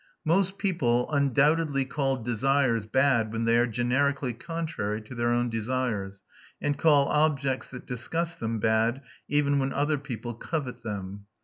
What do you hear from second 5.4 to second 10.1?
desires, and call objects that disgust them bad, even when other